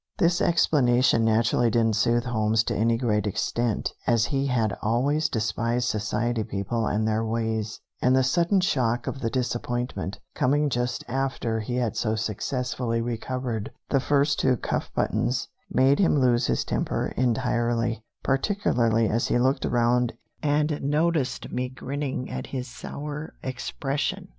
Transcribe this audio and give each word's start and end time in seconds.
This 0.17 0.41
explanation 0.41 1.23
naturally 1.23 1.69
didn't 1.69 1.95
soothe 1.95 2.23
Holmes 2.23 2.63
to 2.63 2.75
any 2.75 2.97
great 2.97 3.27
extent, 3.27 3.93
as 4.07 4.25
he 4.25 4.47
had 4.47 4.75
always 4.81 5.29
despised 5.29 5.87
society 5.89 6.43
people 6.43 6.87
and 6.87 7.07
their 7.07 7.23
ways, 7.23 7.79
and 8.01 8.15
the 8.15 8.23
sudden 8.23 8.61
shock 8.61 9.05
of 9.05 9.19
the 9.21 9.29
disappointment, 9.29 10.19
coming 10.33 10.71
just 10.71 11.03
after 11.07 11.59
he 11.59 11.75
had 11.75 11.95
so 11.95 12.15
successfully 12.15 12.99
recovered 12.99 13.71
the 13.89 13.99
first 13.99 14.39
two 14.39 14.57
cuff 14.57 14.89
buttons, 14.95 15.49
made 15.69 15.99
him 15.99 16.17
lose 16.17 16.47
his 16.47 16.65
temper 16.65 17.13
entirely, 17.15 18.03
particularly 18.23 19.07
as 19.07 19.27
he 19.27 19.37
looked 19.37 19.67
around 19.67 20.13
and 20.41 20.81
noticed 20.81 21.51
me 21.51 21.69
grinning 21.69 22.27
at 22.27 22.47
his 22.47 22.67
sour 22.67 23.35
expression. 23.43 24.29